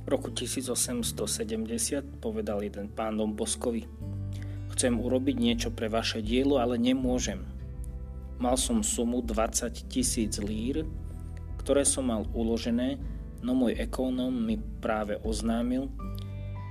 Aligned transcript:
V 0.00 0.06
roku 0.08 0.34
1870 0.34 2.18
povedal 2.18 2.66
jeden 2.66 2.90
pán 2.90 3.14
Domboskovi 3.14 3.86
Chcem 4.80 4.96
urobiť 4.96 5.36
niečo 5.36 5.68
pre 5.68 5.92
vaše 5.92 6.24
dielo, 6.24 6.56
ale 6.56 6.80
nemôžem. 6.80 7.44
Mal 8.40 8.56
som 8.56 8.80
sumu 8.80 9.20
20 9.20 9.92
tisíc 9.92 10.40
lír, 10.40 10.88
ktoré 11.60 11.84
som 11.84 12.08
mal 12.08 12.24
uložené, 12.32 12.96
no 13.44 13.52
môj 13.52 13.76
ekonóm 13.76 14.32
mi 14.32 14.56
práve 14.80 15.20
oznámil, 15.20 15.92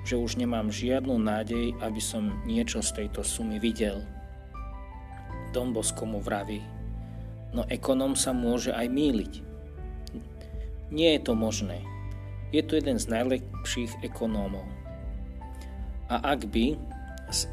že 0.10 0.18
už 0.18 0.42
nemám 0.42 0.74
žiadnu 0.74 1.22
nádej, 1.22 1.78
aby 1.86 2.02
som 2.02 2.42
niečo 2.50 2.82
z 2.82 3.06
tejto 3.06 3.22
sumy 3.22 3.62
videl. 3.62 4.02
Dombosko 5.54 6.10
mu 6.10 6.18
vraví, 6.18 6.66
no 7.54 7.66
ekonóm 7.68 8.14
sa 8.14 8.34
môže 8.36 8.74
aj 8.74 8.88
míliť. 8.90 9.34
Nie 10.90 11.18
je 11.18 11.22
to 11.22 11.34
možné. 11.38 11.86
Je 12.50 12.66
to 12.66 12.82
jeden 12.82 12.98
z 12.98 13.06
najlepších 13.14 14.02
ekonómov. 14.02 14.66
A 16.10 16.34
ak 16.34 16.50
by 16.50 16.74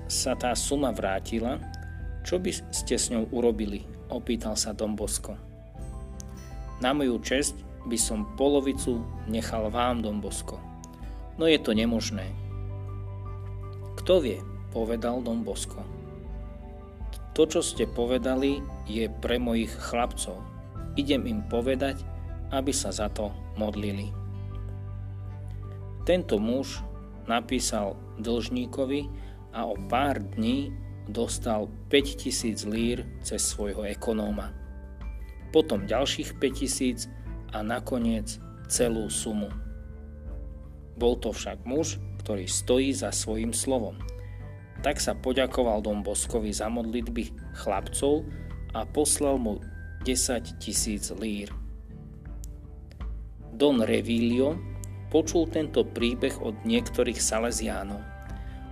sa 0.09 0.33
tá 0.33 0.57
suma 0.57 0.89
vrátila, 0.89 1.61
čo 2.25 2.41
by 2.41 2.49
ste 2.73 2.97
s 2.97 3.13
ňou 3.13 3.29
urobili? 3.29 3.85
Opýtal 4.09 4.57
sa 4.57 4.73
Dombosko. 4.73 5.37
Na 6.81 6.97
moju 6.97 7.21
česť 7.21 7.61
by 7.85 7.99
som 8.01 8.33
polovicu 8.41 9.05
nechal 9.29 9.69
vám, 9.69 10.01
Dombosko. 10.01 10.57
No 11.37 11.45
je 11.45 11.61
to 11.61 11.77
nemožné. 11.77 12.25
Kto 14.01 14.25
vie, 14.25 14.41
povedal 14.73 15.21
Dombosko. 15.21 15.96
To, 17.37 17.45
čo 17.45 17.61
ste 17.61 17.85
povedali, 17.85 18.65
je 18.89 19.13
pre 19.21 19.37
mojich 19.37 19.69
chlapcov. 19.69 20.41
Idem 20.97 21.29
im 21.29 21.45
povedať, 21.45 22.01
aby 22.49 22.73
sa 22.73 22.89
za 22.89 23.13
to 23.13 23.29
modlili. 23.61 24.09
Tento 26.09 26.41
muž 26.41 26.81
napísal 27.29 27.93
dlžníkovi 28.17 29.05
a 29.53 29.69
o 29.69 29.77
pár 29.77 30.25
dní 30.25 30.73
dostal 31.13 31.69
5000 31.93 32.65
lír 32.73 33.05
cez 33.21 33.45
svojho 33.45 33.85
ekonóma. 33.85 34.57
Potom 35.53 35.85
ďalších 35.85 36.41
5000 36.41 37.13
a 37.53 37.61
nakoniec 37.61 38.41
celú 38.65 39.13
sumu. 39.13 39.53
Bol 40.97 41.21
to 41.21 41.37
však 41.37 41.69
muž, 41.69 42.01
ktorý 42.25 42.49
stojí 42.49 42.97
za 42.97 43.13
svojim 43.13 43.53
slovom. 43.53 44.01
Tak 44.85 45.01
sa 45.01 45.17
poďakoval 45.17 45.83
Dom 45.85 46.01
Boskovi 46.05 46.53
za 46.53 46.69
modlitby 46.73 47.55
chlapcov 47.57 48.25
a 48.77 48.85
poslal 48.85 49.41
mu 49.41 49.61
10 50.05 50.63
tisíc 50.63 51.11
lír. 51.17 51.51
Don 53.57 53.81
Revilio 53.81 54.55
počul 55.09 55.49
tento 55.49 55.83
príbeh 55.83 56.37
od 56.45 56.55
niektorých 56.69 57.17
Salesiánov 57.17 58.05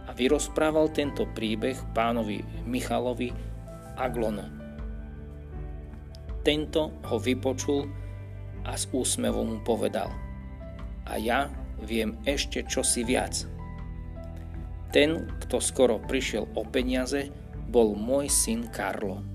a 0.04 0.10
vyrozprával 0.12 0.92
tento 0.92 1.24
príbeh 1.32 1.80
pánovi 1.96 2.44
Michalovi 2.68 3.32
Aglono. 3.96 4.44
Tento 6.44 7.00
ho 7.08 7.16
vypočul 7.16 7.88
a 8.68 8.76
s 8.76 8.84
úsmevom 8.92 9.56
mu 9.56 9.58
povedal 9.64 10.12
a 11.08 11.16
ja 11.16 11.48
viem 11.80 12.16
ešte 12.28 12.64
čosi 12.64 13.04
viac. 13.04 13.53
Ten, 14.94 15.26
kto 15.42 15.58
skoro 15.58 15.98
prišiel 15.98 16.46
o 16.54 16.62
peniaze, 16.62 17.26
bol 17.66 17.98
môj 17.98 18.30
syn 18.30 18.70
Karlo. 18.70 19.33